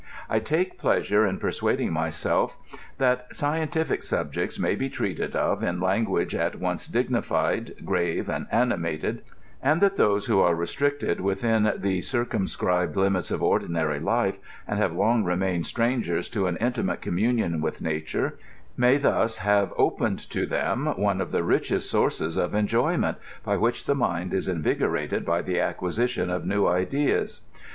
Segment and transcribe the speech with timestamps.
[0.31, 2.57] I take pleasare in persuading myself
[2.97, 8.47] that scien tific subjects may be treated of in language at once dignified, grave, and
[8.51, 9.21] animated,
[9.61, 14.79] and that those who are restricted with in the circumscribed limits of ordinary life, and
[14.79, 18.39] have long re mained strangers to an intimate communion with nature,
[18.75, 23.85] may thus have opened to them one of the richest sources of enjoyment, by which
[23.85, 27.41] the mind is invigorated by the acquisi tion oirnew ideas.